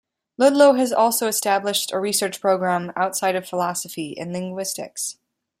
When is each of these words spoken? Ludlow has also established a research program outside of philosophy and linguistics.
Ludlow 0.39 0.73
has 0.73 0.91
also 0.91 1.27
established 1.27 1.91
a 1.91 1.99
research 1.99 2.41
program 2.41 2.91
outside 2.95 3.35
of 3.35 3.47
philosophy 3.47 4.17
and 4.17 4.33
linguistics. 4.33 5.17